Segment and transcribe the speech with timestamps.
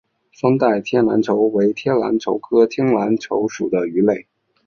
[0.31, 4.25] 双带天竺鲷为天竺鲷科天竺鲷属的鱼类。